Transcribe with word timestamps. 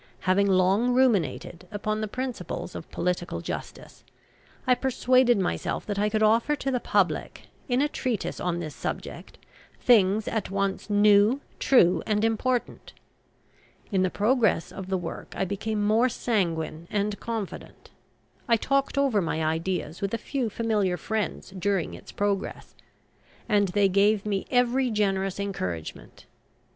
Having 0.21 0.47
long 0.47 0.95
ruminated 0.95 1.67
upon 1.69 2.01
the 2.01 2.07
principles 2.07 2.73
of 2.73 2.89
Political 2.89 3.41
Justice, 3.41 4.03
I 4.65 4.73
persuaded 4.73 5.37
myself 5.37 5.85
that 5.85 5.99
I 5.99 6.09
could 6.09 6.23
offer 6.23 6.55
to 6.55 6.71
the 6.71 6.79
public, 6.79 7.43
in 7.69 7.83
a 7.83 7.87
treatise 7.87 8.39
on 8.39 8.57
this 8.57 8.73
subject, 8.73 9.37
things 9.79 10.27
at 10.27 10.49
once 10.49 10.89
new, 10.89 11.39
true, 11.59 12.01
and 12.07 12.25
important. 12.25 12.93
In 13.91 14.01
the 14.01 14.09
progress 14.09 14.71
of 14.71 14.87
the 14.89 14.97
work 14.97 15.35
I 15.37 15.45
became 15.45 15.85
more 15.85 16.09
sanguine 16.09 16.87
and 16.89 17.19
confident. 17.19 17.91
I 18.47 18.57
talked 18.57 18.97
over 18.97 19.21
my 19.21 19.45
ideas 19.45 20.01
with 20.01 20.15
a 20.15 20.17
few 20.17 20.49
familiar 20.49 20.97
friends 20.97 21.51
during 21.51 21.93
its 21.93 22.11
progress, 22.11 22.73
and 23.47 23.67
they 23.67 23.87
gave 23.87 24.25
me 24.25 24.47
every 24.49 24.89
generous 24.89 25.39
encouragement. 25.39 26.25